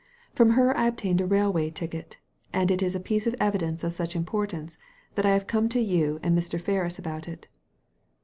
From 0.33 0.49
her 0.57 0.75
I 0.75 0.87
obtained 0.87 1.21
a 1.21 1.27
railway 1.27 1.69
ticket, 1.69 2.17
and 2.51 2.71
it 2.71 2.81
is 2.81 2.95
a 2.95 2.99
piece 2.99 3.27
of 3.27 3.35
evidence 3.39 3.83
of 3.83 3.93
such 3.93 4.15
importance 4.15 4.79
that 5.13 5.27
I 5.27 5.33
have 5.35 5.45
come 5.45 5.69
to 5.69 5.79
you 5.79 6.19
and 6.23 6.35
Mr. 6.35 6.59
Ferris 6.59 6.97
about 6.97 7.27
it." 7.27 7.47